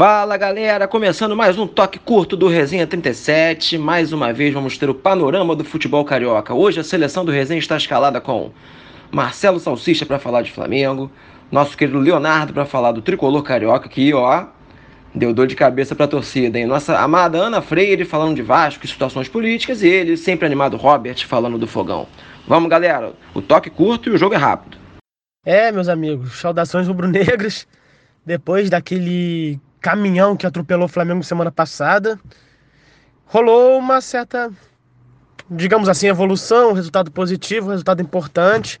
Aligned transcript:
Fala 0.00 0.38
galera, 0.38 0.88
começando 0.88 1.36
mais 1.36 1.58
um 1.58 1.66
toque 1.66 1.98
curto 1.98 2.34
do 2.34 2.48
Resenha 2.48 2.86
37. 2.86 3.76
Mais 3.76 4.14
uma 4.14 4.32
vez 4.32 4.54
vamos 4.54 4.78
ter 4.78 4.88
o 4.88 4.94
panorama 4.94 5.54
do 5.54 5.62
futebol 5.62 6.02
carioca. 6.06 6.54
Hoje 6.54 6.80
a 6.80 6.82
seleção 6.82 7.22
do 7.22 7.30
Resenha 7.30 7.58
está 7.58 7.76
escalada 7.76 8.18
com 8.18 8.50
Marcelo 9.12 9.60
Salsicha 9.60 10.06
para 10.06 10.18
falar 10.18 10.40
de 10.40 10.52
Flamengo, 10.52 11.12
nosso 11.52 11.76
querido 11.76 11.98
Leonardo 11.98 12.54
para 12.54 12.64
falar 12.64 12.92
do 12.92 13.02
tricolor 13.02 13.42
carioca, 13.42 13.90
que 13.90 14.14
ó, 14.14 14.46
deu 15.14 15.34
dor 15.34 15.46
de 15.46 15.54
cabeça 15.54 15.94
para 15.94 16.06
a 16.06 16.08
torcida, 16.08 16.58
hein? 16.58 16.64
Nossa 16.64 16.98
amada 16.98 17.36
Ana 17.36 17.60
Freire 17.60 18.06
falando 18.06 18.34
de 18.34 18.40
Vasco 18.40 18.86
e 18.86 18.88
situações 18.88 19.28
políticas, 19.28 19.82
e 19.82 19.88
ele, 19.88 20.16
sempre 20.16 20.46
animado 20.46 20.78
Robert, 20.78 21.26
falando 21.26 21.58
do 21.58 21.66
fogão. 21.66 22.06
Vamos 22.48 22.70
galera, 22.70 23.12
o 23.34 23.42
toque 23.42 23.68
curto 23.68 24.08
e 24.08 24.12
o 24.12 24.16
jogo 24.16 24.34
é 24.34 24.38
rápido. 24.38 24.78
É, 25.44 25.70
meus 25.70 25.90
amigos, 25.90 26.40
saudações 26.40 26.88
rubro-negras. 26.88 27.68
Depois 28.24 28.70
daquele 28.70 29.60
caminhão 29.80 30.36
que 30.36 30.46
atropelou 30.46 30.84
o 30.84 30.88
Flamengo 30.88 31.22
semana 31.24 31.50
passada, 31.50 32.18
rolou 33.24 33.78
uma 33.78 34.00
certa, 34.00 34.50
digamos 35.50 35.88
assim, 35.88 36.08
evolução, 36.08 36.72
resultado 36.72 37.10
positivo, 37.10 37.70
resultado 37.70 38.02
importante. 38.02 38.78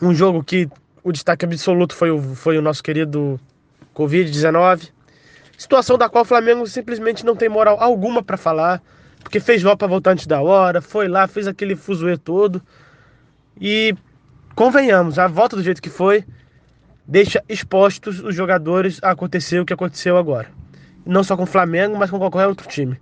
Um 0.00 0.14
jogo 0.14 0.44
que 0.44 0.68
o 1.02 1.10
destaque 1.10 1.44
absoluto 1.44 1.94
foi 1.94 2.10
o, 2.10 2.20
foi 2.34 2.58
o 2.58 2.62
nosso 2.62 2.82
querido 2.82 3.40
Covid-19. 3.94 4.90
Situação 5.56 5.96
da 5.96 6.08
qual 6.08 6.22
o 6.22 6.26
Flamengo 6.26 6.66
simplesmente 6.66 7.24
não 7.24 7.34
tem 7.34 7.48
moral 7.48 7.78
alguma 7.80 8.22
para 8.22 8.36
falar, 8.36 8.82
porque 9.20 9.40
fez 9.40 9.62
volta 9.62 9.78
para 9.78 9.88
voltar 9.88 10.10
antes 10.10 10.26
da 10.26 10.42
hora, 10.42 10.82
foi 10.82 11.08
lá, 11.08 11.26
fez 11.26 11.46
aquele 11.46 11.74
fuzuê 11.74 12.18
todo. 12.18 12.60
E 13.58 13.94
convenhamos, 14.54 15.18
a 15.18 15.26
volta 15.26 15.56
do 15.56 15.62
jeito 15.62 15.80
que 15.80 15.88
foi 15.88 16.24
deixa 17.06 17.42
expostos 17.48 18.20
os 18.20 18.34
jogadores 18.34 18.98
a 19.02 19.10
acontecer 19.10 19.60
o 19.60 19.64
que 19.64 19.72
aconteceu 19.72 20.16
agora. 20.16 20.48
Não 21.04 21.22
só 21.22 21.36
com 21.36 21.44
o 21.44 21.46
Flamengo, 21.46 21.96
mas 21.96 22.10
com 22.10 22.18
qualquer 22.18 22.46
outro 22.46 22.66
time. 22.68 22.98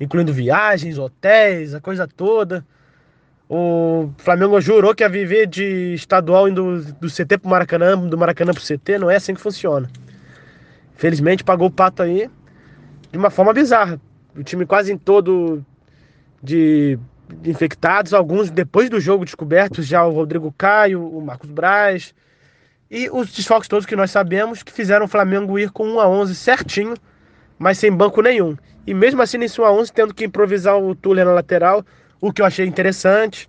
Incluindo 0.00 0.32
viagens, 0.32 0.98
hotéis, 0.98 1.74
a 1.74 1.80
coisa 1.80 2.06
toda. 2.08 2.64
O 3.48 4.10
Flamengo 4.18 4.60
jurou 4.60 4.94
que 4.94 5.04
ia 5.04 5.08
viver 5.08 5.46
de 5.46 5.94
estadual 5.94 6.48
indo 6.48 6.82
do 6.94 7.08
CT 7.08 7.38
pro 7.38 7.50
Maracanã, 7.50 7.96
do 7.96 8.18
Maracanã 8.18 8.52
pro 8.52 8.62
CT, 8.62 8.98
não 8.98 9.10
é 9.10 9.16
assim 9.16 9.34
que 9.34 9.40
funciona. 9.40 9.88
Felizmente 10.96 11.44
pagou 11.44 11.68
o 11.68 11.70
pato 11.70 12.02
aí 12.02 12.28
de 13.12 13.18
uma 13.18 13.30
forma 13.30 13.52
bizarra. 13.52 14.00
O 14.36 14.42
time 14.42 14.66
quase 14.66 14.92
em 14.92 14.98
todo 14.98 15.64
de 16.42 16.98
infectados, 17.44 18.12
alguns 18.12 18.50
depois 18.50 18.90
do 18.90 19.00
jogo 19.00 19.24
descobertos, 19.24 19.86
já 19.86 20.04
o 20.04 20.12
Rodrigo 20.12 20.52
Caio, 20.56 21.06
o 21.06 21.20
Marcos 21.24 21.50
Braz, 21.50 22.14
e 22.96 23.10
os 23.10 23.32
desfalques 23.32 23.66
todos 23.66 23.84
que 23.84 23.96
nós 23.96 24.12
sabemos 24.12 24.62
que 24.62 24.70
fizeram 24.70 25.06
o 25.06 25.08
Flamengo 25.08 25.58
ir 25.58 25.68
com 25.72 25.84
1 25.84 26.00
a 26.00 26.08
11 26.08 26.32
certinho, 26.36 26.94
mas 27.58 27.76
sem 27.76 27.90
banco 27.90 28.22
nenhum. 28.22 28.56
E 28.86 28.94
mesmo 28.94 29.20
assim, 29.20 29.36
nesse 29.36 29.60
1 29.60 29.64
a 29.64 29.72
11 29.72 29.92
tendo 29.92 30.14
que 30.14 30.24
improvisar 30.24 30.78
o 30.78 30.94
Tuller 30.94 31.24
na 31.24 31.32
lateral, 31.32 31.84
o 32.20 32.32
que 32.32 32.40
eu 32.40 32.46
achei 32.46 32.64
interessante. 32.64 33.48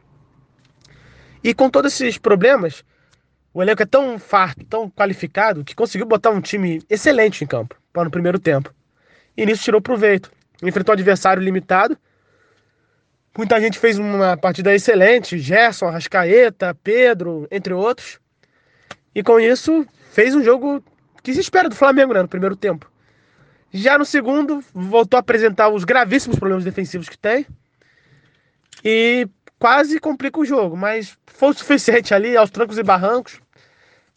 E 1.43 1.53
com 1.53 1.69
todos 1.69 1.93
esses 1.93 2.17
problemas, 2.17 2.83
o 3.53 3.61
elenco 3.61 3.83
é 3.83 3.85
tão 3.85 4.17
farto, 4.17 4.65
tão 4.65 4.89
qualificado, 4.89 5.63
que 5.63 5.75
conseguiu 5.75 6.07
botar 6.07 6.31
um 6.31 6.41
time 6.41 6.81
excelente 6.89 7.43
em 7.43 7.47
campo 7.47 7.75
para 7.93 8.05
no 8.05 8.09
primeiro 8.09 8.39
tempo. 8.39 8.73
E 9.37 9.45
nisso 9.45 9.61
tirou 9.61 9.79
proveito. 9.79 10.31
Enfrentou 10.63 10.91
um 10.91 10.97
adversário 10.97 11.43
limitado. 11.43 11.95
Muita 13.37 13.61
gente 13.61 13.77
fez 13.77 13.99
uma 13.99 14.35
partida 14.35 14.73
excelente, 14.73 15.37
Gerson, 15.37 15.85
Arrascaeta, 15.85 16.75
Pedro, 16.83 17.47
entre 17.51 17.75
outros. 17.75 18.24
E 19.15 19.23
com 19.23 19.39
isso, 19.39 19.87
fez 20.11 20.35
um 20.35 20.43
jogo 20.43 20.83
que 21.23 21.33
se 21.33 21.39
espera 21.39 21.69
do 21.69 21.75
Flamengo 21.75 22.13
né, 22.13 22.21
no 22.21 22.27
primeiro 22.27 22.55
tempo. 22.55 22.91
Já 23.73 23.97
no 23.97 24.05
segundo, 24.05 24.63
voltou 24.73 25.17
a 25.17 25.21
apresentar 25.21 25.69
os 25.69 25.85
gravíssimos 25.85 26.37
problemas 26.37 26.65
defensivos 26.65 27.09
que 27.09 27.17
tem. 27.17 27.47
E 28.83 29.27
quase 29.57 29.99
complica 29.99 30.39
o 30.39 30.45
jogo, 30.45 30.75
mas 30.77 31.17
foi 31.25 31.49
o 31.49 31.53
suficiente 31.53 32.13
ali, 32.13 32.35
aos 32.35 32.51
trancos 32.51 32.77
e 32.77 32.83
barrancos, 32.83 33.39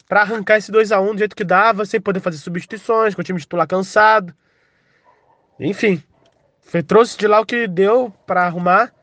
para 0.07 0.21
arrancar 0.21 0.57
esse 0.57 0.71
2 0.71 0.91
a 0.91 0.99
1 0.99 1.13
do 1.13 1.17
jeito 1.17 1.35
que 1.35 1.43
dava, 1.43 1.85
sem 1.85 1.99
poder 1.99 2.19
fazer 2.19 2.37
substituições, 2.37 3.15
com 3.15 3.21
o 3.21 3.23
time 3.23 3.39
titular 3.39 3.67
cansado. 3.67 4.35
Enfim, 5.59 6.03
foi, 6.61 6.83
trouxe 6.83 7.17
de 7.17 7.27
lá 7.27 7.39
o 7.39 7.45
que 7.45 7.67
deu 7.67 8.13
para 8.27 8.45
arrumar. 8.45 8.93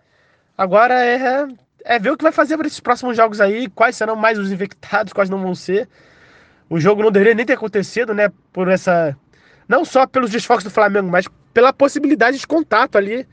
Agora 0.56 0.94
é 0.94 1.46
é 1.88 2.00
ver 2.00 2.10
o 2.10 2.16
que 2.16 2.24
vai 2.24 2.32
fazer 2.32 2.56
para 2.58 2.66
esses 2.66 2.80
próximos 2.80 3.16
jogos 3.16 3.40
aí, 3.40 3.68
quais 3.70 3.96
serão 3.96 4.16
mais 4.16 4.38
os 4.38 4.50
infectados, 4.50 5.12
quais 5.12 5.30
não 5.30 5.40
vão 5.40 5.54
ser. 5.54 5.88
O 6.68 6.80
jogo 6.80 7.00
não 7.00 7.12
deveria 7.12 7.34
nem 7.34 7.46
ter 7.46 7.52
acontecido, 7.52 8.12
né? 8.12 8.28
Por 8.52 8.68
essa. 8.68 9.16
Não 9.68 9.84
só 9.84 10.04
pelos 10.04 10.30
desfalques 10.30 10.64
do 10.64 10.70
Flamengo, 10.70 11.08
mas 11.08 11.28
pela 11.54 11.72
possibilidade 11.72 12.38
de 12.38 12.46
contato 12.46 12.98
ali, 12.98 13.26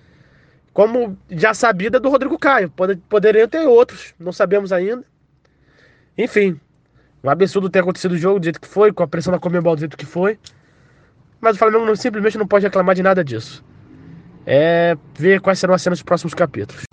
como 0.71 1.17
já 1.31 1.53
sabida 1.53 1.99
do 1.99 2.09
Rodrigo 2.09 2.37
Caio. 2.37 2.71
poderiam 3.09 3.47
ter 3.47 3.67
outros, 3.67 4.13
não 4.19 4.31
sabemos 4.31 4.71
ainda. 4.71 5.03
Enfim, 6.15 6.59
um 7.23 7.29
absurdo 7.31 7.71
ter 7.71 7.79
acontecido 7.79 8.11
o 8.11 8.17
jogo 8.17 8.39
do 8.39 8.43
jeito 8.43 8.61
que 8.61 8.67
foi, 8.67 8.93
com 8.93 9.01
a 9.01 9.07
pressão 9.07 9.33
da 9.33 9.39
Comembol 9.39 9.75
do 9.75 9.79
jeito 9.79 9.97
que 9.97 10.05
foi. 10.05 10.37
Mas 11.41 11.55
o 11.55 11.59
Flamengo 11.59 11.85
não, 11.85 11.95
simplesmente 11.95 12.37
não 12.37 12.47
pode 12.47 12.65
reclamar 12.65 12.93
de 12.93 13.01
nada 13.01 13.23
disso. 13.23 13.65
É 14.45 14.95
ver 15.17 15.41
quais 15.41 15.57
serão 15.57 15.73
as 15.73 15.81
cenas 15.81 15.97
dos 15.97 16.03
próximos 16.03 16.35
capítulos. 16.35 16.83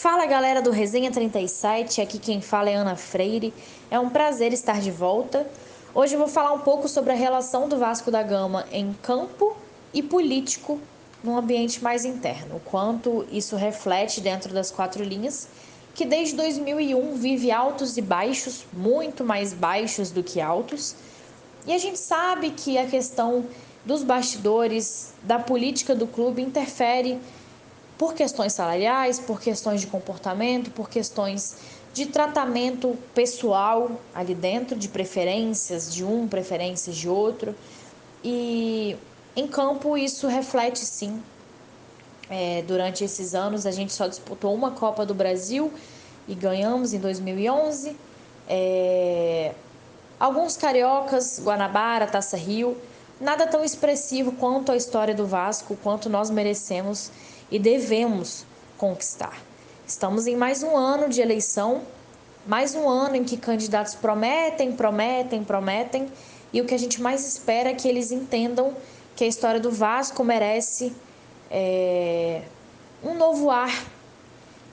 Fala 0.00 0.26
galera 0.26 0.62
do 0.62 0.70
Resenha 0.70 1.10
37, 1.10 2.00
aqui 2.00 2.20
quem 2.20 2.40
fala 2.40 2.70
é 2.70 2.74
Ana 2.76 2.94
Freire. 2.94 3.52
É 3.90 3.98
um 3.98 4.08
prazer 4.08 4.52
estar 4.52 4.80
de 4.80 4.92
volta. 4.92 5.44
Hoje 5.92 6.14
eu 6.14 6.20
vou 6.20 6.28
falar 6.28 6.52
um 6.52 6.60
pouco 6.60 6.88
sobre 6.88 7.10
a 7.10 7.16
relação 7.16 7.68
do 7.68 7.76
Vasco 7.76 8.08
da 8.08 8.22
Gama 8.22 8.64
em 8.70 8.92
campo 9.02 9.56
e 9.92 10.00
político 10.00 10.80
num 11.20 11.36
ambiente 11.36 11.82
mais 11.82 12.04
interno, 12.04 12.58
o 12.58 12.60
quanto 12.60 13.26
isso 13.32 13.56
reflete 13.56 14.20
dentro 14.20 14.54
das 14.54 14.70
quatro 14.70 15.02
linhas, 15.02 15.48
que 15.96 16.04
desde 16.04 16.36
2001 16.36 17.14
vive 17.16 17.50
altos 17.50 17.96
e 17.96 18.00
baixos, 18.00 18.66
muito 18.72 19.24
mais 19.24 19.52
baixos 19.52 20.12
do 20.12 20.22
que 20.22 20.40
altos. 20.40 20.94
E 21.66 21.72
a 21.72 21.78
gente 21.78 21.98
sabe 21.98 22.50
que 22.50 22.78
a 22.78 22.86
questão 22.86 23.44
dos 23.84 24.04
bastidores, 24.04 25.12
da 25.24 25.40
política 25.40 25.92
do 25.92 26.06
clube 26.06 26.40
interfere 26.40 27.18
por 27.98 28.14
questões 28.14 28.52
salariais, 28.52 29.18
por 29.18 29.40
questões 29.40 29.80
de 29.80 29.88
comportamento, 29.88 30.70
por 30.70 30.88
questões 30.88 31.56
de 31.92 32.06
tratamento 32.06 32.96
pessoal 33.12 33.90
ali 34.14 34.34
dentro, 34.34 34.78
de 34.78 34.88
preferências 34.88 35.92
de 35.92 36.04
um, 36.04 36.28
preferências 36.28 36.96
de 36.96 37.08
outro. 37.08 37.54
E 38.22 38.96
em 39.34 39.48
campo 39.48 39.98
isso 39.98 40.28
reflete 40.28 40.78
sim. 40.78 41.20
É, 42.30 42.62
durante 42.66 43.02
esses 43.02 43.34
anos 43.34 43.66
a 43.66 43.70
gente 43.70 43.92
só 43.92 44.06
disputou 44.06 44.54
uma 44.54 44.70
Copa 44.70 45.04
do 45.04 45.14
Brasil 45.14 45.72
e 46.28 46.34
ganhamos 46.34 46.92
em 46.92 46.98
2011. 47.00 47.96
É, 48.48 49.54
alguns 50.20 50.56
cariocas, 50.56 51.40
Guanabara, 51.42 52.06
Taça 52.06 52.36
Rio, 52.36 52.76
nada 53.20 53.46
tão 53.46 53.64
expressivo 53.64 54.32
quanto 54.32 54.70
a 54.70 54.76
história 54.76 55.14
do 55.14 55.26
Vasco, 55.26 55.76
quanto 55.82 56.08
nós 56.08 56.30
merecemos 56.30 57.10
e 57.50 57.58
devemos 57.58 58.44
conquistar. 58.76 59.36
Estamos 59.86 60.26
em 60.26 60.36
mais 60.36 60.62
um 60.62 60.76
ano 60.76 61.08
de 61.08 61.20
eleição, 61.20 61.82
mais 62.46 62.74
um 62.74 62.88
ano 62.88 63.16
em 63.16 63.24
que 63.24 63.36
candidatos 63.36 63.94
prometem, 63.94 64.72
prometem, 64.72 65.42
prometem, 65.42 66.08
e 66.52 66.60
o 66.60 66.64
que 66.64 66.74
a 66.74 66.78
gente 66.78 67.00
mais 67.00 67.26
espera 67.26 67.70
é 67.70 67.74
que 67.74 67.88
eles 67.88 68.10
entendam 68.10 68.74
que 69.16 69.24
a 69.24 69.26
história 69.26 69.60
do 69.60 69.70
Vasco 69.70 70.22
merece 70.22 70.92
é, 71.50 72.42
um 73.02 73.14
novo 73.14 73.50
ar, 73.50 73.86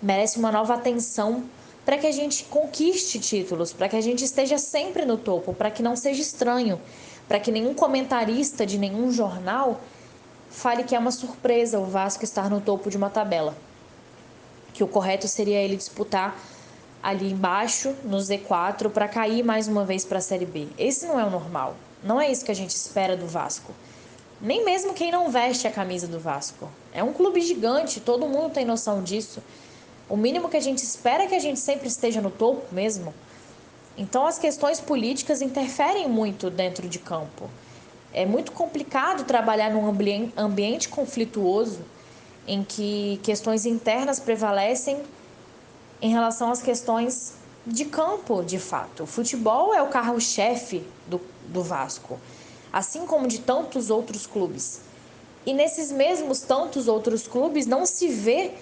merece 0.02 0.38
uma 0.38 0.52
nova 0.52 0.74
atenção 0.74 1.44
para 1.86 1.98
que 1.98 2.08
a 2.08 2.12
gente 2.12 2.46
conquiste 2.46 3.20
títulos, 3.20 3.72
para 3.72 3.88
que 3.88 3.96
a 3.96 4.02
gente 4.02 4.24
esteja 4.24 4.58
sempre 4.58 5.06
no 5.06 5.18
topo, 5.18 5.54
para 5.54 5.70
que 5.70 5.84
não 5.84 5.96
seja 5.96 6.22
estranho, 6.22 6.82
para 7.28 7.40
que 7.40 7.52
nenhum 7.52 7.74
comentarista 7.74 8.66
de 8.66 8.78
nenhum 8.78 9.12
jornal 9.12 9.82
fale 10.56 10.84
que 10.84 10.96
é 10.96 11.00
uma 11.00 11.12
surpresa 11.12 11.78
o 11.80 11.86
Vasco 11.86 12.24
estar 12.24 12.50
no 12.50 12.62
topo 12.62 12.90
de 12.90 12.96
uma 12.96 13.10
tabela. 13.10 13.56
Que 14.74 14.84
o 14.84 14.88
correto 14.88 15.28
seria 15.28 15.62
ele 15.62 15.76
disputar 15.76 16.40
ali 17.04 17.32
embaixo, 17.32 17.94
no 18.04 18.18
Z4, 18.18 18.90
para 18.90 19.08
cair 19.08 19.44
mais 19.44 19.68
uma 19.68 19.86
vez 19.86 20.06
para 20.06 20.18
a 20.18 20.22
Série 20.22 20.46
B. 20.46 20.68
Esse 20.78 21.06
não 21.06 21.20
é 21.20 21.26
o 21.26 21.30
normal. 21.30 21.76
Não 22.02 22.20
é 22.20 22.32
isso 22.32 22.46
que 22.46 22.52
a 22.52 22.56
gente 22.56 22.72
espera 22.72 23.18
do 23.18 23.28
Vasco. 23.28 23.74
Nem 24.42 24.64
mesmo 24.64 24.94
quem 24.94 25.12
não 25.12 25.30
veste 25.30 25.68
a 25.68 25.72
camisa 25.72 26.08
do 26.08 26.20
Vasco. 26.20 26.70
É 26.94 27.04
um 27.04 27.12
clube 27.12 27.42
gigante, 27.42 28.00
todo 28.00 28.28
mundo 28.28 28.54
tem 28.54 28.66
noção 28.66 29.04
disso. 29.04 29.44
O 30.08 30.16
mínimo 30.16 30.50
que 30.50 30.58
a 30.58 30.62
gente 30.62 30.80
espera 30.80 31.24
é 31.24 31.28
que 31.28 31.36
a 31.36 31.40
gente 31.40 31.60
sempre 31.60 31.88
esteja 31.88 32.22
no 32.22 32.32
topo 32.32 32.74
mesmo. 32.74 33.14
Então 33.98 34.26
as 34.26 34.40
questões 34.40 34.80
políticas 34.80 35.42
interferem 35.42 36.08
muito 36.08 36.50
dentro 36.50 36.88
de 36.88 37.00
campo. 37.00 37.50
É 38.18 38.26
muito 38.26 38.54
complicado 38.54 39.26
trabalhar 39.26 39.72
num 39.72 39.86
ambiente 40.38 40.88
conflituoso 40.88 41.82
em 42.48 42.64
que 42.64 43.20
questões 43.22 43.66
internas 43.66 44.22
prevalecem 44.22 45.04
em 46.02 46.12
relação 46.12 46.50
às 46.50 46.62
questões 46.62 47.34
de 47.68 47.84
campo, 47.84 48.42
de 48.42 48.58
fato. 48.58 49.04
O 49.04 49.06
futebol 49.06 49.74
é 49.74 49.82
o 49.82 49.90
carro-chefe 49.90 50.82
do, 51.06 51.20
do 51.50 51.62
Vasco. 51.62 52.18
assim 52.72 53.06
como 53.06 53.28
de 53.28 53.40
tantos 53.40 53.90
outros 53.90 54.26
clubes. 54.26 54.80
E 55.46 55.54
nesses 55.54 55.92
mesmos 55.92 56.40
tantos 56.40 56.88
outros 56.88 57.28
clubes 57.28 57.66
não 57.66 57.86
se 57.86 58.08
vê 58.08 58.54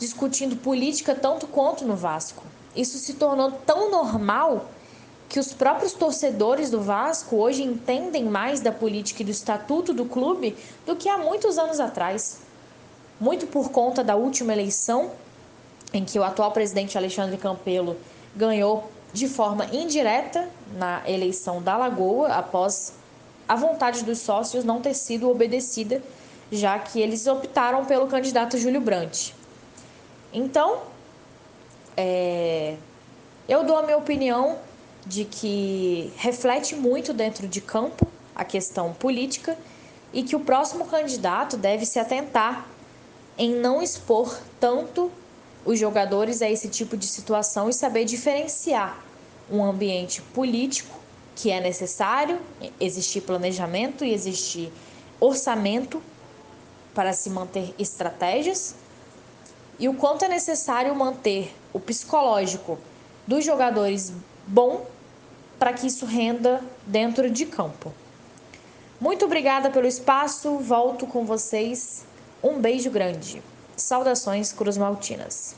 discutindo 0.00 0.56
política 0.56 1.14
tanto 1.14 1.46
quanto 1.46 1.84
no 1.84 1.94
Vasco. 1.94 2.42
Isso 2.74 2.98
se 2.98 3.14
tornou 3.14 3.52
tão 3.52 3.88
normal 3.88 4.68
que 5.30 5.38
os 5.38 5.52
próprios 5.52 5.92
torcedores 5.92 6.70
do 6.70 6.80
Vasco 6.80 7.36
hoje 7.36 7.62
entendem 7.62 8.24
mais 8.24 8.60
da 8.60 8.72
política 8.72 9.22
e 9.22 9.24
do 9.24 9.30
estatuto 9.30 9.94
do 9.94 10.04
clube 10.04 10.56
do 10.84 10.96
que 10.96 11.08
há 11.08 11.16
muitos 11.16 11.56
anos 11.56 11.78
atrás. 11.78 12.40
Muito 13.20 13.46
por 13.46 13.70
conta 13.70 14.02
da 14.02 14.16
última 14.16 14.52
eleição, 14.52 15.12
em 15.94 16.04
que 16.04 16.18
o 16.18 16.24
atual 16.24 16.50
presidente 16.50 16.98
Alexandre 16.98 17.36
Campelo 17.36 17.96
ganhou 18.34 18.90
de 19.12 19.28
forma 19.28 19.66
indireta 19.66 20.48
na 20.76 21.08
eleição 21.08 21.62
da 21.62 21.76
Lagoa, 21.76 22.34
após 22.34 22.94
a 23.48 23.54
vontade 23.54 24.02
dos 24.02 24.18
sócios 24.18 24.64
não 24.64 24.80
ter 24.80 24.94
sido 24.94 25.30
obedecida, 25.30 26.02
já 26.50 26.76
que 26.76 27.00
eles 27.00 27.28
optaram 27.28 27.84
pelo 27.84 28.08
candidato 28.08 28.58
Júlio 28.58 28.80
Brandt. 28.80 29.32
Então, 30.32 30.80
é, 31.96 32.74
eu 33.48 33.62
dou 33.62 33.76
a 33.76 33.82
minha 33.82 33.96
opinião 33.96 34.58
de 35.06 35.24
que 35.24 36.12
reflete 36.16 36.74
muito 36.74 37.12
dentro 37.12 37.48
de 37.48 37.60
campo 37.60 38.06
a 38.34 38.44
questão 38.44 38.92
política 38.92 39.56
e 40.12 40.22
que 40.22 40.36
o 40.36 40.40
próximo 40.40 40.86
candidato 40.86 41.56
deve 41.56 41.86
se 41.86 41.98
atentar 41.98 42.66
em 43.38 43.54
não 43.54 43.82
expor 43.82 44.38
tanto 44.58 45.10
os 45.64 45.78
jogadores 45.78 46.42
a 46.42 46.50
esse 46.50 46.68
tipo 46.68 46.96
de 46.96 47.06
situação 47.06 47.68
e 47.68 47.72
saber 47.72 48.04
diferenciar 48.04 48.98
um 49.50 49.64
ambiente 49.64 50.22
político 50.22 50.98
que 51.34 51.50
é 51.50 51.60
necessário 51.60 52.38
existir 52.78 53.22
planejamento 53.22 54.04
e 54.04 54.12
existir 54.12 54.72
orçamento 55.18 56.02
para 56.94 57.12
se 57.12 57.30
manter 57.30 57.74
estratégias 57.78 58.74
e 59.78 59.88
o 59.88 59.94
quanto 59.94 60.24
é 60.24 60.28
necessário 60.28 60.94
manter 60.94 61.54
o 61.72 61.80
psicológico 61.80 62.78
dos 63.26 63.44
jogadores 63.44 64.12
bom 64.50 64.84
para 65.58 65.72
que 65.72 65.86
isso 65.86 66.04
renda 66.04 66.60
dentro 66.86 67.30
de 67.30 67.46
campo. 67.46 67.94
Muito 69.00 69.24
obrigada 69.24 69.70
pelo 69.70 69.86
espaço, 69.86 70.58
volto 70.58 71.06
com 71.06 71.24
vocês. 71.24 72.04
Um 72.42 72.60
beijo 72.60 72.90
grande. 72.90 73.42
Saudações 73.76 74.52
Cruz 74.52 74.76
Maltinas. 74.76 75.54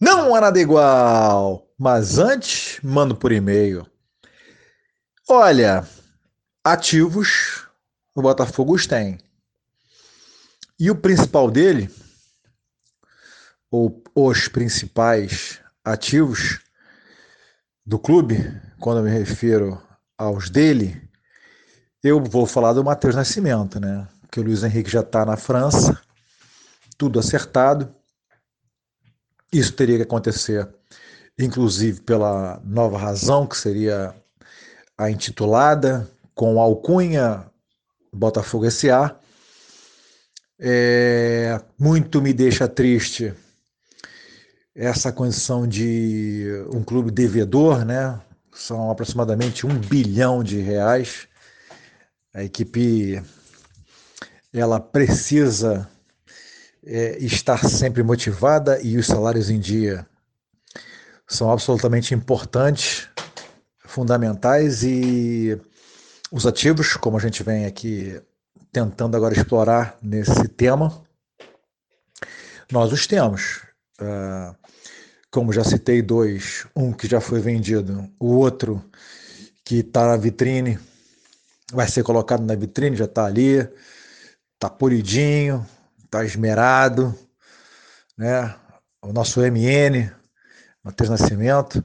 Não 0.00 0.34
há 0.34 0.40
nada 0.42 0.60
igual, 0.60 1.66
mas 1.78 2.18
antes 2.18 2.78
mando 2.82 3.16
por 3.16 3.32
e-mail. 3.32 3.86
Olha, 5.28 5.88
ativos 6.62 7.66
o 8.14 8.20
Botafogo 8.20 8.76
tem. 8.86 9.18
E 10.78 10.90
o 10.90 10.96
principal 10.96 11.50
dele, 11.50 11.88
ou 13.70 14.02
os 14.14 14.48
principais 14.48 15.60
ativos 15.84 16.63
do 17.84 17.98
clube, 17.98 18.36
quando 18.80 18.98
eu 18.98 19.04
me 19.04 19.10
refiro 19.10 19.80
aos 20.16 20.48
dele, 20.48 21.02
eu 22.02 22.22
vou 22.22 22.46
falar 22.46 22.72
do 22.72 22.82
Matheus 22.82 23.14
Nascimento, 23.14 23.78
né? 23.78 24.08
Que 24.30 24.40
o 24.40 24.42
Luiz 24.42 24.62
Henrique 24.62 24.90
já 24.90 25.00
está 25.00 25.24
na 25.24 25.36
França, 25.36 26.00
tudo 26.96 27.18
acertado. 27.18 27.94
Isso 29.52 29.72
teria 29.72 29.96
que 29.96 30.02
acontecer, 30.02 30.68
inclusive 31.38 32.00
pela 32.00 32.60
nova 32.64 32.98
razão, 32.98 33.46
que 33.46 33.56
seria 33.56 34.14
a 34.96 35.10
intitulada, 35.10 36.08
com 36.34 36.60
alcunha 36.60 37.46
Botafogo 38.12 38.70
SA. 38.70 39.18
É, 40.58 41.60
muito 41.78 42.22
me 42.22 42.32
deixa 42.32 42.66
triste 42.66 43.34
essa 44.74 45.12
condição 45.12 45.66
de 45.66 46.66
um 46.72 46.82
clube 46.82 47.10
devedor, 47.10 47.84
né? 47.84 48.20
São 48.52 48.90
aproximadamente 48.90 49.66
um 49.66 49.78
bilhão 49.78 50.42
de 50.42 50.58
reais. 50.58 51.28
A 52.34 52.42
equipe 52.42 53.22
ela 54.52 54.80
precisa 54.80 55.88
é, 56.84 57.18
estar 57.18 57.64
sempre 57.64 58.02
motivada 58.02 58.80
e 58.82 58.96
os 58.96 59.06
salários 59.06 59.50
em 59.50 59.58
dia 59.58 60.06
são 61.26 61.50
absolutamente 61.50 62.14
importantes, 62.14 63.08
fundamentais 63.84 64.82
e 64.82 65.58
os 66.30 66.46
ativos, 66.46 66.94
como 66.94 67.16
a 67.16 67.20
gente 67.20 67.42
vem 67.42 67.64
aqui 67.64 68.20
tentando 68.72 69.16
agora 69.16 69.34
explorar 69.34 69.96
nesse 70.02 70.48
tema, 70.48 71.02
nós 72.70 72.92
os 72.92 73.06
temos. 73.06 73.62
Uh, 74.00 74.63
como 75.34 75.52
já 75.52 75.64
citei, 75.64 76.00
dois. 76.00 76.64
Um 76.76 76.92
que 76.92 77.08
já 77.08 77.20
foi 77.20 77.40
vendido, 77.40 78.08
o 78.20 78.36
outro 78.36 78.80
que 79.64 79.80
está 79.80 80.06
na 80.06 80.16
vitrine, 80.16 80.78
vai 81.72 81.88
ser 81.88 82.04
colocado 82.04 82.44
na 82.44 82.54
vitrine, 82.54 82.94
já 82.94 83.06
está 83.06 83.24
ali, 83.24 83.68
está 84.54 84.70
polidinho, 84.70 85.66
está 86.04 86.24
esmerado, 86.24 87.12
né? 88.16 88.54
O 89.02 89.12
nosso 89.12 89.40
MN, 89.40 90.08
Matheus 90.84 91.10
Nascimento. 91.10 91.84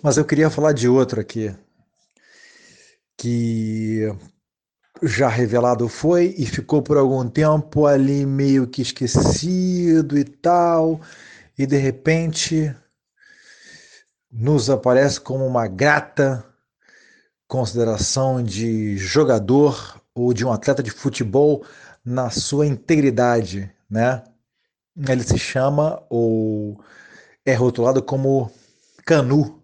Mas 0.00 0.16
eu 0.16 0.24
queria 0.24 0.48
falar 0.48 0.72
de 0.72 0.88
outro 0.88 1.20
aqui, 1.20 1.52
que 3.16 4.06
já 5.02 5.26
revelado 5.28 5.88
foi 5.88 6.32
e 6.38 6.46
ficou 6.46 6.80
por 6.80 6.96
algum 6.96 7.28
tempo 7.28 7.86
ali 7.86 8.24
meio 8.24 8.68
que 8.68 8.82
esquecido 8.82 10.16
e 10.16 10.22
tal 10.22 11.00
e 11.58 11.66
de 11.66 11.76
repente 11.76 12.74
nos 14.30 14.70
aparece 14.70 15.20
como 15.20 15.44
uma 15.44 15.66
grata 15.66 16.44
consideração 17.48 18.42
de 18.42 18.96
jogador 18.96 20.00
ou 20.14 20.32
de 20.32 20.44
um 20.44 20.52
atleta 20.52 20.82
de 20.82 20.90
futebol 20.90 21.64
na 22.04 22.30
sua 22.30 22.66
integridade, 22.66 23.72
né? 23.90 24.22
Ele 25.08 25.24
se 25.24 25.38
chama 25.38 26.02
ou 26.08 26.80
é 27.44 27.54
rotulado 27.54 28.02
como 28.02 28.50
Canu. 29.04 29.62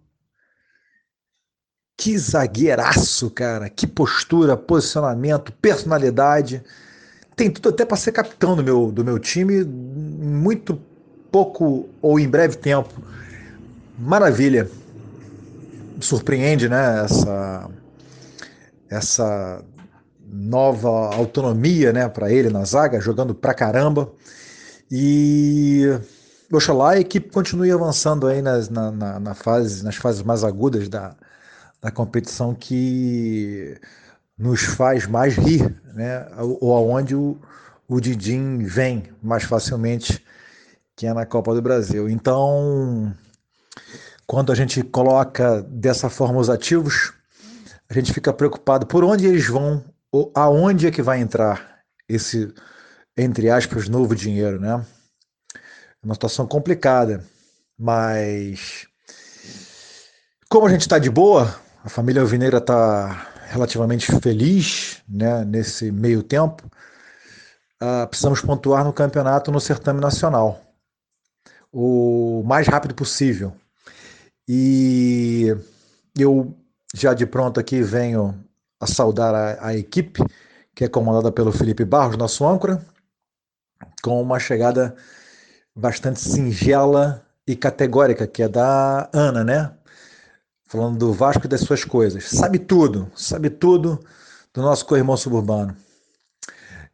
Que 1.96 2.18
zagueiraço, 2.18 3.30
cara! 3.30 3.70
Que 3.70 3.86
postura, 3.86 4.56
posicionamento, 4.56 5.52
personalidade. 5.52 6.62
Tem 7.36 7.50
tudo 7.50 7.68
até 7.68 7.84
para 7.84 7.96
ser 7.96 8.12
capitão 8.12 8.56
do 8.56 8.64
meu, 8.64 8.90
do 8.90 9.04
meu 9.04 9.18
time. 9.18 9.64
Muito 9.64 10.80
pouco 11.34 11.88
ou 12.00 12.20
em 12.20 12.28
breve 12.28 12.56
tempo. 12.56 12.94
Maravilha. 13.98 14.70
Surpreende, 16.00 16.68
né? 16.68 17.02
Essa, 17.04 17.70
essa 18.88 19.64
nova 20.24 21.12
autonomia, 21.12 21.92
né, 21.92 22.08
para 22.08 22.30
ele 22.32 22.50
na 22.50 22.64
zaga, 22.64 23.00
jogando 23.00 23.34
pra 23.34 23.52
caramba. 23.52 24.12
E 24.88 25.82
oxalá 26.52 26.92
a 26.92 27.00
equipe 27.00 27.32
continue 27.32 27.72
avançando 27.72 28.28
aí 28.28 28.40
nas, 28.40 28.68
na, 28.68 28.92
na, 28.92 29.18
na 29.18 29.34
fase, 29.34 29.82
nas 29.82 29.96
fases 29.96 30.22
mais 30.22 30.44
agudas 30.44 30.88
da, 30.88 31.16
da 31.82 31.90
competição 31.90 32.54
que 32.54 33.76
nos 34.38 34.62
faz 34.62 35.04
mais 35.08 35.34
rir, 35.34 35.82
né? 35.94 36.28
Ou 36.60 36.76
aonde 36.76 37.16
o, 37.16 37.36
o 37.88 38.00
Didim 38.00 38.58
vem 38.58 39.04
mais 39.20 39.42
facilmente 39.42 40.22
que 40.96 41.06
é 41.06 41.12
na 41.12 41.26
Copa 41.26 41.54
do 41.54 41.62
Brasil. 41.62 42.08
Então, 42.08 43.14
quando 44.26 44.52
a 44.52 44.54
gente 44.54 44.82
coloca 44.82 45.62
dessa 45.62 46.08
forma 46.08 46.38
os 46.38 46.48
ativos, 46.48 47.12
a 47.88 47.94
gente 47.94 48.12
fica 48.12 48.32
preocupado 48.32 48.86
por 48.86 49.04
onde 49.04 49.26
eles 49.26 49.46
vão, 49.46 49.84
ou 50.10 50.32
aonde 50.34 50.86
é 50.86 50.90
que 50.90 51.02
vai 51.02 51.20
entrar 51.20 51.80
esse, 52.08 52.52
entre 53.16 53.50
aspas, 53.50 53.88
novo 53.88 54.14
dinheiro, 54.14 54.60
né? 54.60 54.84
É 56.02 56.06
uma 56.06 56.14
situação 56.14 56.46
complicada, 56.46 57.24
mas 57.78 58.86
como 60.48 60.66
a 60.66 60.70
gente 60.70 60.82
está 60.82 60.98
de 60.98 61.10
boa, 61.10 61.54
a 61.82 61.88
família 61.88 62.22
alvineira 62.22 62.58
está 62.58 63.32
relativamente 63.48 64.06
feliz 64.20 65.02
né, 65.08 65.44
nesse 65.44 65.90
meio 65.90 66.22
tempo, 66.22 66.64
uh, 67.82 68.06
precisamos 68.08 68.40
pontuar 68.40 68.84
no 68.84 68.92
campeonato 68.92 69.50
no 69.50 69.60
certame 69.60 70.00
nacional 70.00 70.64
o 71.74 72.44
mais 72.46 72.68
rápido 72.68 72.94
possível. 72.94 73.52
E 74.48 75.48
eu 76.16 76.56
já 76.94 77.12
de 77.12 77.26
pronto 77.26 77.58
aqui 77.58 77.82
venho 77.82 78.38
a 78.80 78.86
saudar 78.86 79.34
a, 79.34 79.68
a 79.68 79.76
equipe, 79.76 80.22
que 80.72 80.84
é 80.84 80.88
comandada 80.88 81.32
pelo 81.32 81.50
Felipe 81.50 81.84
Barros, 81.84 82.16
nosso 82.16 82.46
âncora, 82.46 82.84
com 84.02 84.22
uma 84.22 84.38
chegada 84.38 84.94
bastante 85.74 86.20
singela 86.20 87.26
e 87.46 87.56
categórica, 87.56 88.26
que 88.26 88.44
é 88.44 88.48
da 88.48 89.10
Ana, 89.12 89.42
né? 89.42 89.72
Falando 90.68 90.98
do 90.98 91.12
Vasco 91.12 91.46
e 91.46 91.48
das 91.48 91.62
suas 91.62 91.84
coisas. 91.84 92.24
Sabe 92.30 92.60
tudo, 92.60 93.10
sabe 93.16 93.50
tudo 93.50 93.98
do 94.52 94.62
nosso 94.62 94.86
co-irmão 94.86 95.16
suburbano. 95.16 95.76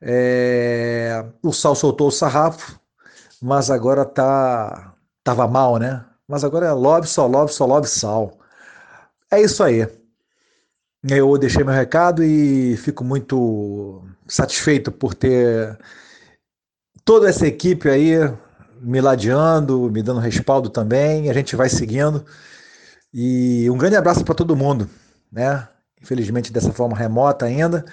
É, 0.00 1.22
o 1.42 1.52
Sal 1.52 1.74
soltou 1.74 2.08
o 2.08 2.12
sarrafo, 2.12 2.79
mas 3.40 3.70
agora 3.70 4.04
tá 4.04 4.94
tava 5.24 5.46
mal, 5.48 5.78
né? 5.78 6.04
Mas 6.28 6.44
agora 6.44 6.66
é 6.66 6.72
lobby, 6.72 7.06
só 7.08 7.26
lobby, 7.26 7.52
só 7.52 7.66
lobby, 7.66 7.88
sal. 7.88 8.38
É 9.30 9.40
isso 9.40 9.62
aí. 9.62 9.86
Eu 11.08 11.36
deixei 11.38 11.64
meu 11.64 11.74
recado 11.74 12.22
e 12.22 12.76
fico 12.76 13.02
muito 13.04 14.02
satisfeito 14.28 14.92
por 14.92 15.14
ter 15.14 15.78
toda 17.04 17.28
essa 17.28 17.46
equipe 17.46 17.88
aí 17.88 18.12
me 18.80 19.00
ladeando, 19.00 19.90
me 19.90 20.02
dando 20.02 20.20
respaldo 20.20 20.68
também. 20.70 21.30
A 21.30 21.34
gente 21.34 21.56
vai 21.56 21.68
seguindo. 21.68 22.24
E 23.12 23.68
um 23.70 23.78
grande 23.78 23.96
abraço 23.96 24.24
para 24.24 24.34
todo 24.34 24.56
mundo, 24.56 24.88
né? 25.32 25.68
Infelizmente 26.00 26.52
dessa 26.52 26.72
forma 26.72 26.96
remota 26.96 27.46
ainda, 27.46 27.84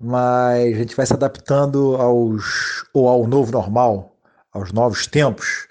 mas 0.00 0.74
a 0.74 0.78
gente 0.78 0.96
vai 0.96 1.06
se 1.06 1.12
adaptando 1.12 1.96
aos 1.96 2.84
ou 2.92 3.08
ao 3.08 3.26
novo 3.26 3.52
normal, 3.52 4.11
aos 4.52 4.72
novos 4.72 5.06
tempos. 5.06 5.66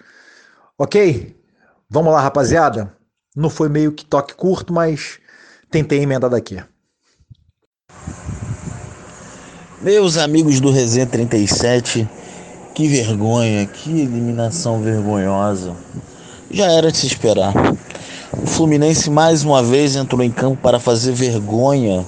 Ok? 0.77 1.35
Vamos 1.89 2.11
lá, 2.11 2.21
rapaziada. 2.21 2.91
Não 3.35 3.49
foi 3.49 3.69
meio 3.69 3.91
que 3.91 4.03
toque 4.03 4.33
curto, 4.33 4.73
mas 4.73 5.19
tentei 5.69 6.01
emendar 6.01 6.29
daqui. 6.29 6.61
Meus 9.81 10.17
amigos 10.17 10.59
do 10.59 10.71
Resenha 10.71 11.07
37, 11.07 12.07
que 12.75 12.87
vergonha, 12.87 13.65
que 13.65 13.89
eliminação 13.89 14.81
vergonhosa. 14.81 15.75
Já 16.49 16.71
era 16.71 16.91
de 16.91 16.97
se 16.97 17.07
esperar. 17.07 17.53
O 18.41 18.47
Fluminense 18.47 19.09
mais 19.09 19.43
uma 19.43 19.63
vez 19.63 19.95
entrou 19.95 20.21
em 20.23 20.31
campo 20.31 20.61
para 20.61 20.79
fazer 20.79 21.13
vergonha 21.13 22.05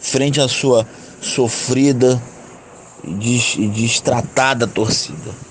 frente 0.00 0.40
à 0.40 0.48
sua 0.48 0.86
sofrida 1.20 2.20
e 3.04 3.68
destratada 3.68 4.66
torcida. 4.66 5.49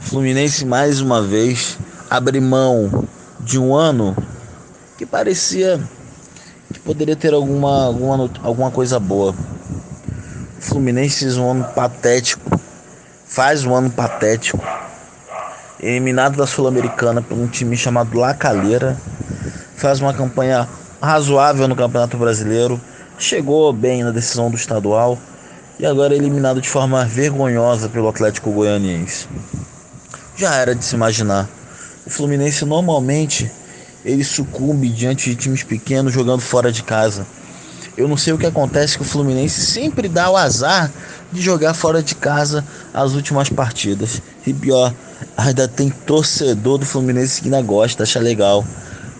Fluminense 0.00 0.64
mais 0.64 1.00
uma 1.00 1.20
vez 1.20 1.78
abre 2.08 2.40
mão 2.40 3.04
de 3.40 3.58
um 3.58 3.74
ano 3.74 4.16
que 4.96 5.04
parecia 5.04 5.80
que 6.72 6.78
poderia 6.80 7.16
ter 7.16 7.34
alguma, 7.34 7.86
alguma, 7.86 8.30
alguma 8.42 8.70
coisa 8.70 8.98
boa. 8.98 9.34
Fluminense 10.60 11.20
fez 11.20 11.36
um 11.36 11.50
ano 11.50 11.64
patético, 11.74 12.58
faz 13.26 13.64
um 13.64 13.74
ano 13.74 13.90
patético 13.90 14.58
eliminado 15.80 16.36
da 16.36 16.46
Sul-Americana 16.46 17.20
por 17.20 17.36
um 17.36 17.46
time 17.46 17.76
chamado 17.76 18.18
La 18.18 18.34
Calera, 18.34 18.96
faz 19.76 20.00
uma 20.00 20.14
campanha 20.14 20.68
razoável 21.00 21.68
no 21.68 21.76
Campeonato 21.76 22.16
Brasileiro, 22.16 22.80
chegou 23.18 23.72
bem 23.72 24.02
na 24.02 24.10
decisão 24.10 24.50
do 24.50 24.56
estadual 24.56 25.18
e 25.78 25.86
agora 25.86 26.14
é 26.14 26.16
eliminado 26.16 26.60
de 26.60 26.68
forma 26.68 27.04
vergonhosa 27.04 27.88
pelo 27.88 28.08
Atlético 28.08 28.50
Goianiense. 28.50 29.28
Já 30.38 30.54
era 30.54 30.72
de 30.72 30.84
se 30.84 30.94
imaginar. 30.94 31.48
O 32.06 32.10
Fluminense 32.10 32.64
normalmente 32.64 33.50
ele 34.04 34.22
sucumbe 34.22 34.88
diante 34.88 35.30
de 35.30 35.34
times 35.34 35.64
pequenos 35.64 36.12
jogando 36.12 36.40
fora 36.40 36.70
de 36.70 36.84
casa. 36.84 37.26
Eu 37.96 38.06
não 38.06 38.16
sei 38.16 38.32
o 38.32 38.38
que 38.38 38.46
acontece 38.46 38.96
que 38.96 39.02
o 39.02 39.04
Fluminense 39.04 39.60
sempre 39.60 40.08
dá 40.08 40.30
o 40.30 40.36
azar 40.36 40.92
de 41.32 41.40
jogar 41.40 41.74
fora 41.74 42.00
de 42.00 42.14
casa 42.14 42.64
as 42.94 43.14
últimas 43.14 43.48
partidas. 43.48 44.22
E 44.46 44.54
pior, 44.54 44.94
ainda 45.36 45.66
tem 45.66 45.90
torcedor 45.90 46.78
do 46.78 46.86
Fluminense 46.86 47.40
que 47.40 47.48
ainda 47.48 47.60
gosta, 47.60 48.04
acha 48.04 48.20
legal. 48.20 48.64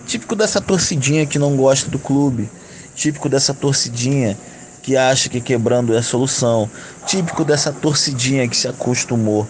Típico 0.07 0.37
dessa 0.37 0.61
torcidinha 0.61 1.25
que 1.25 1.37
não 1.37 1.57
gosta 1.57 1.91
do 1.91 1.99
clube. 1.99 2.49
Típico 2.95 3.27
dessa 3.27 3.53
torcidinha 3.53 4.37
que 4.81 4.95
acha 4.95 5.27
que 5.27 5.41
quebrando 5.41 5.93
é 5.93 5.97
a 5.97 6.01
solução. 6.01 6.71
Típico 7.05 7.43
dessa 7.43 7.73
torcidinha 7.73 8.47
que 8.47 8.55
se 8.55 8.69
acostumou 8.69 9.45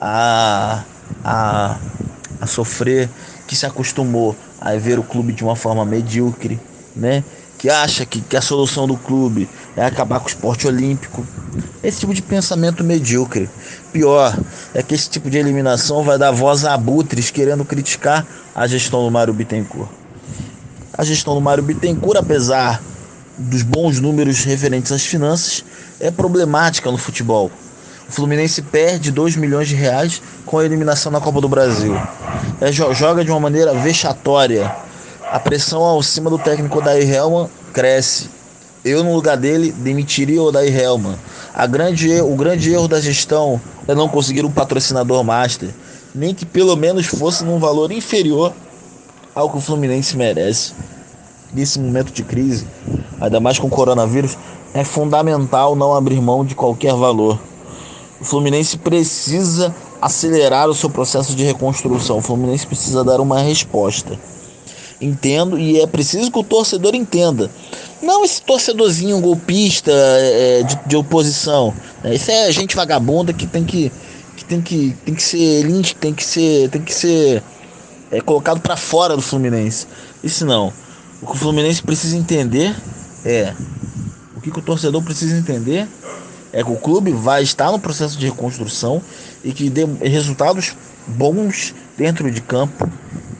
a, 0.00 0.82
a, 1.24 1.78
a 2.40 2.46
sofrer, 2.46 3.08
que 3.46 3.56
se 3.56 3.66
acostumou 3.66 4.36
a 4.60 4.74
ver 4.76 4.98
o 4.98 5.02
clube 5.02 5.32
de 5.32 5.42
uma 5.42 5.56
forma 5.56 5.84
medíocre, 5.84 6.60
né? 6.94 7.24
que 7.60 7.68
acha 7.68 8.06
que, 8.06 8.22
que 8.22 8.38
a 8.38 8.40
solução 8.40 8.86
do 8.86 8.96
clube 8.96 9.46
é 9.76 9.84
acabar 9.84 10.18
com 10.18 10.24
o 10.24 10.28
esporte 10.30 10.66
olímpico. 10.66 11.26
Esse 11.84 12.00
tipo 12.00 12.14
de 12.14 12.22
pensamento 12.22 12.82
medíocre. 12.82 13.50
Pior 13.92 14.34
é 14.72 14.82
que 14.82 14.94
esse 14.94 15.10
tipo 15.10 15.28
de 15.28 15.36
eliminação 15.36 16.02
vai 16.02 16.16
dar 16.16 16.30
voz 16.30 16.64
a 16.64 16.72
abutres 16.72 17.30
querendo 17.30 17.62
criticar 17.62 18.26
a 18.54 18.66
gestão 18.66 19.04
do 19.04 19.10
Mário 19.10 19.34
Bittencourt. 19.34 19.90
A 20.96 21.04
gestão 21.04 21.34
do 21.34 21.40
Mário 21.42 21.62
Bittencourt, 21.62 22.16
apesar 22.16 22.82
dos 23.36 23.62
bons 23.62 24.00
números 24.00 24.42
referentes 24.42 24.90
às 24.90 25.04
finanças, 25.04 25.62
é 26.00 26.10
problemática 26.10 26.90
no 26.90 26.96
futebol. 26.96 27.50
O 28.10 28.12
Fluminense 28.12 28.60
perde 28.60 29.12
2 29.12 29.36
milhões 29.36 29.68
de 29.68 29.76
reais 29.76 30.20
com 30.44 30.58
a 30.58 30.64
eliminação 30.64 31.12
na 31.12 31.20
Copa 31.20 31.40
do 31.40 31.48
Brasil. 31.48 31.94
É, 32.60 32.72
joga 32.72 33.24
de 33.24 33.30
uma 33.30 33.38
maneira 33.38 33.72
vexatória 33.72 34.74
a 35.30 35.38
pressão 35.38 35.84
ao 35.84 36.02
cima 36.02 36.28
do 36.28 36.36
técnico 36.36 36.78
Odair 36.78 37.08
Helman 37.08 37.48
cresce. 37.72 38.28
Eu, 38.84 39.04
no 39.04 39.14
lugar 39.14 39.36
dele, 39.36 39.70
demitiria 39.70 40.42
o 40.42 40.46
Odair 40.46 40.76
Helman. 40.76 41.14
A 41.54 41.68
grande, 41.68 42.20
o 42.20 42.34
grande 42.34 42.72
erro 42.72 42.88
da 42.88 43.00
gestão 43.00 43.60
é 43.86 43.94
não 43.94 44.08
conseguir 44.08 44.44
um 44.44 44.50
patrocinador 44.50 45.22
master, 45.22 45.70
nem 46.12 46.34
que 46.34 46.44
pelo 46.44 46.74
menos 46.74 47.06
fosse 47.06 47.44
num 47.44 47.60
valor 47.60 47.92
inferior 47.92 48.52
ao 49.32 49.48
que 49.48 49.58
o 49.58 49.60
Fluminense 49.60 50.16
merece. 50.16 50.72
Nesse 51.54 51.78
momento 51.78 52.12
de 52.12 52.24
crise, 52.24 52.66
ainda 53.20 53.38
mais 53.38 53.56
com 53.56 53.68
o 53.68 53.70
coronavírus, 53.70 54.36
é 54.74 54.82
fundamental 54.82 55.76
não 55.76 55.94
abrir 55.94 56.20
mão 56.20 56.44
de 56.44 56.56
qualquer 56.56 56.94
valor. 56.94 57.38
O 58.20 58.24
Fluminense 58.24 58.76
precisa 58.76 59.74
acelerar 60.00 60.68
o 60.68 60.74
seu 60.74 60.90
processo 60.90 61.34
de 61.34 61.42
reconstrução. 61.44 62.18
O 62.18 62.22
Fluminense 62.22 62.66
precisa 62.66 63.02
dar 63.02 63.20
uma 63.20 63.40
resposta. 63.40 64.18
Entendo 65.00 65.58
e 65.58 65.80
é 65.80 65.86
preciso 65.86 66.30
que 66.30 66.38
o 66.38 66.44
torcedor 66.44 66.94
entenda. 66.94 67.50
Não 68.02 68.22
esse 68.22 68.42
torcedorzinho 68.42 69.18
golpista 69.20 69.90
é, 69.92 70.62
de, 70.62 70.78
de, 70.86 70.96
oposição. 70.96 71.74
Né? 72.04 72.14
Isso 72.14 72.30
é 72.30 72.52
gente 72.52 72.76
vagabunda 72.76 73.32
que 73.32 73.46
tem 73.46 73.64
que, 73.64 73.90
que 74.36 74.44
tem 74.44 74.60
que 74.60 74.96
tem 75.04 75.14
que 75.14 75.22
ser 75.22 75.62
lynch, 75.62 75.94
tem 75.96 76.12
que 76.12 76.22
ser 76.22 76.68
tem 76.68 76.82
que 76.82 76.92
ser 76.92 77.42
é, 78.10 78.20
colocado 78.20 78.60
para 78.60 78.76
fora 78.76 79.16
do 79.16 79.22
Fluminense. 79.22 79.86
Isso 80.22 80.44
não. 80.44 80.70
O 81.22 81.26
que 81.26 81.32
o 81.32 81.36
Fluminense 81.36 81.82
precisa 81.82 82.16
entender 82.16 82.76
é 83.24 83.54
o 84.36 84.40
que, 84.40 84.50
que 84.50 84.58
o 84.58 84.62
torcedor 84.62 85.02
precisa 85.02 85.36
entender 85.36 85.88
é 86.52 86.62
que 86.62 86.70
o 86.70 86.76
clube 86.76 87.12
vai 87.12 87.42
estar 87.42 87.70
no 87.70 87.78
processo 87.78 88.18
de 88.18 88.26
reconstrução 88.26 89.02
e 89.44 89.52
que 89.52 89.72
resultados 90.02 90.74
bons 91.06 91.74
dentro 91.96 92.30
de 92.30 92.40
campo 92.40 92.88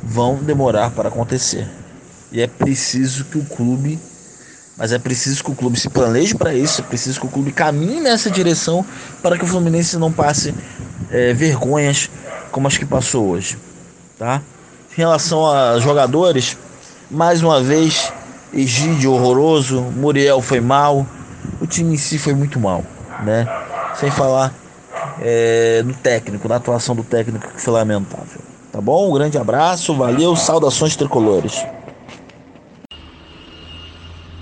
vão 0.03 0.37
demorar 0.37 0.91
para 0.91 1.09
acontecer. 1.09 1.69
E 2.33 2.41
é 2.41 2.47
preciso 2.47 3.25
que 3.25 3.39
o 3.39 3.45
clube, 3.45 3.99
mas 4.77 4.93
é 4.93 4.99
preciso 4.99 5.43
que 5.43 5.51
o 5.51 5.55
clube 5.55 5.79
se 5.79 5.89
planeje 5.89 6.35
para 6.35 6.55
isso, 6.55 6.81
é 6.81 6.85
preciso 6.85 7.21
que 7.21 7.27
o 7.27 7.31
clube 7.31 7.53
caminhe 7.53 8.01
nessa 8.01 8.31
direção 8.31 8.85
para 9.23 9.37
que 9.37 9.45
o 9.45 9.47
Fluminense 9.47 9.97
não 9.97 10.13
passe 10.13 10.55
é, 11.11 11.33
vergonhas 11.33 12.09
como 12.51 12.67
as 12.67 12.77
que 12.77 12.85
passou 12.85 13.29
hoje, 13.29 13.59
tá? 14.19 14.43
Em 14.93 14.97
relação 14.97 15.47
a 15.47 15.79
jogadores, 15.79 16.57
mais 17.11 17.43
uma 17.43 17.63
vez, 17.63 18.13
Egídio 18.53 19.13
horroroso, 19.13 19.81
Muriel 19.81 20.43
foi 20.43 20.61
mal, 20.61 21.07
o 21.61 21.67
time 21.67 21.95
em 21.95 21.97
si 21.97 22.19
foi 22.19 22.35
muito 22.35 22.59
mal, 22.59 22.85
né? 23.25 23.47
Sem 23.95 24.11
falar 24.11 24.55
é, 25.21 25.83
do 25.83 25.95
técnico, 25.95 26.49
da 26.49 26.57
atuação 26.57 26.95
do 26.95 27.05
técnico 27.05 27.49
que 27.49 27.61
foi 27.61 27.73
lamentável. 27.73 28.41
Tá 28.73 28.81
bom? 28.81 29.11
Um 29.11 29.15
grande 29.15 29.37
abraço, 29.37 29.95
valeu, 29.95 30.37
saudações 30.37 30.95
tricolores. 30.95 31.65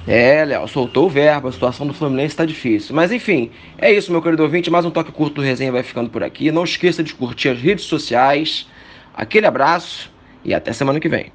É, 0.07 0.43
Léo, 0.43 0.67
soltou 0.69 1.07
o 1.07 1.11
verbo, 1.11 1.49
a 1.49 1.53
situação 1.53 1.87
do 1.87 1.93
Fluminense 1.93 2.29
está 2.29 2.47
difícil. 2.47 2.95
Mas 2.95 3.13
enfim, 3.13 3.51
é 3.77 3.93
isso, 3.93 4.11
meu 4.11 4.23
querido 4.23 4.43
ouvinte. 4.43 4.71
Mais 4.71 4.87
um 4.87 4.91
toque 4.91 5.13
curto 5.13 5.35
do 5.35 5.43
resenha 5.43 5.71
vai 5.71 5.83
ficando 5.83 6.09
por 6.09 6.23
aqui. 6.23 6.51
Não 6.51 6.65
esqueça 6.65 7.03
de 7.03 7.15
curtir 7.15 7.51
as 7.51 7.61
redes 7.61 7.85
sociais. 7.85 8.67
Aquele 9.15 9.47
abraço 9.47 10.11
e 10.43 10.55
até 10.55 10.73
semana 10.73 10.99
que 10.99 11.11
vem. 11.11 11.31